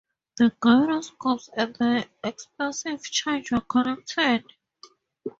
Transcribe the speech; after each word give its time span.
The 0.37 0.51
gyroscopes 0.63 1.51
and 1.55 1.75
the 1.75 2.09
explosive 2.23 3.03
charge 3.03 3.51
were 3.51 3.61
connected. 3.61 4.43